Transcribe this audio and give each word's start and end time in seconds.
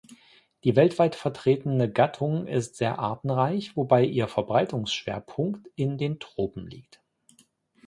Die 0.63 0.75
weltweit 0.75 1.13
vertretene 1.13 1.87
Gattung 1.91 2.47
ist 2.47 2.75
sehr 2.75 2.97
artenreich, 2.97 3.75
wobei 3.77 4.03
ihr 4.03 4.27
Verbreitungsschwerpunkt 4.27 5.69
in 5.75 5.99
den 5.99 6.19
Tropen 6.19 6.65
liegt. 6.67 7.03